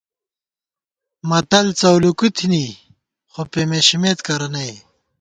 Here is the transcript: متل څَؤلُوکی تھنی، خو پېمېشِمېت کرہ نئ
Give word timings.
متل 1.29 1.67
څَؤلُوکی 1.79 2.29
تھنی، 2.37 2.65
خو 3.31 3.41
پېمېشِمېت 3.51 4.19
کرہ 4.25 4.47
نئ 4.53 4.71